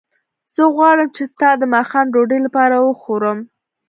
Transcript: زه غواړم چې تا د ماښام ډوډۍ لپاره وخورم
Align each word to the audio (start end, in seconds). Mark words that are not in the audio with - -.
زه 0.53 0.63
غواړم 0.75 1.07
چې 1.15 1.23
تا 1.39 1.49
د 1.61 1.63
ماښام 1.73 2.05
ډوډۍ 2.13 2.39
لپاره 2.45 2.75
وخورم 2.87 3.37